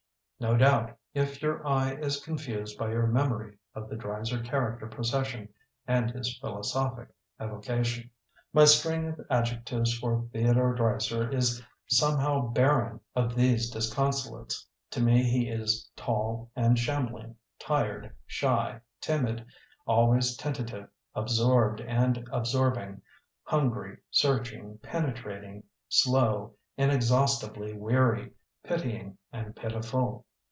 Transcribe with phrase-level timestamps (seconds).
[0.43, 5.47] No doubt, if your eye is confused by your memory of the Dreiser character procession
[5.85, 8.09] and his philosophic evocation.
[8.51, 14.65] My string of adjectives for Theo dore Dreiser is somehow barren of these disconsolates.
[14.89, 19.45] To me he is tall and shambling, tired, shy, timid,
[19.87, 22.99] al ways tentative, absorbed and absorb ing,
[23.43, 28.33] hungry, searching, penetrating, slow, inexhaustibly weary,
[28.63, 30.25] pitying and pitiful.